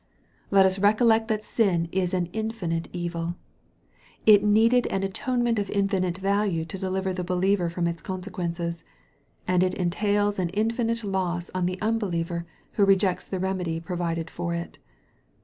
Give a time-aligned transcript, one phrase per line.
[0.49, 3.35] Let us recollect that sin is an infinite evil.
[4.25, 8.83] It needed an atonement of infinite value to deliver the believer from its consequences
[9.47, 14.55] and it entails an infinite loss on the unbeliever who rejects the remedy provided for
[14.55, 14.79] it.